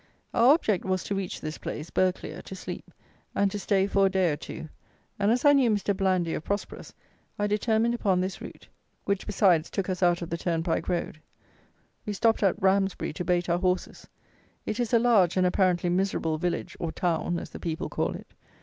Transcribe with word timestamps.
Our 0.33 0.51
object 0.55 0.83
was 0.83 1.03
to 1.03 1.13
reach 1.13 1.41
this 1.41 1.59
place 1.59 1.91
(Burghclere) 1.91 2.41
to 2.45 2.55
sleep, 2.55 2.89
and 3.35 3.51
to 3.51 3.59
stay 3.59 3.85
for 3.85 4.07
a 4.07 4.09
day 4.09 4.31
or 4.31 4.35
two; 4.35 4.67
and, 5.19 5.29
as 5.29 5.45
I 5.45 5.53
knew 5.53 5.69
Mr. 5.69 5.95
Blandy 5.95 6.33
of 6.33 6.43
Prosperous, 6.43 6.91
I 7.37 7.45
determined 7.45 7.93
upon 7.93 8.19
this 8.19 8.41
route, 8.41 8.67
which, 9.05 9.27
besides, 9.27 9.69
took 9.69 9.89
us 9.89 10.01
out 10.01 10.23
of 10.23 10.31
the 10.31 10.39
turnpike 10.39 10.89
road. 10.89 11.21
We 12.03 12.13
stopped 12.13 12.41
at 12.41 12.59
Ramsbury, 12.59 13.13
to 13.13 13.23
bait 13.23 13.47
our 13.47 13.59
horses. 13.59 14.07
It 14.65 14.79
is 14.79 14.91
a 14.91 14.97
large, 14.97 15.37
and, 15.37 15.45
apparently, 15.45 15.91
miserable 15.91 16.39
village, 16.39 16.75
or 16.79 16.91
"town" 16.91 17.37
as 17.37 17.51
the 17.51 17.59
people 17.59 17.87
call 17.87 18.15
it. 18.15 18.33